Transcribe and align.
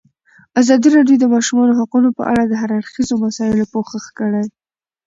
ازادي 0.61 0.87
راډیو 0.95 1.17
د 1.19 1.21
د 1.21 1.25
ماشومانو 1.35 1.77
حقونه 1.79 2.09
په 2.17 2.23
اړه 2.31 2.43
د 2.45 2.53
هر 2.61 2.69
اړخیزو 2.79 3.15
مسایلو 3.25 3.71
پوښښ 3.73 4.05
کړی. 4.19 4.43